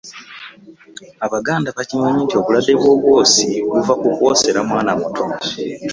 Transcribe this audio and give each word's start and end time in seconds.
Abaganda 1.25 1.73
bakimanyi 1.77 2.21
nti 2.23 2.35
obulwadde 2.39 2.73
bw’obwosi 2.79 3.45
buva 3.71 3.93
ku 4.01 4.07
kwosera 4.15 4.59
mwana 4.69 4.91
muto. 4.99 5.23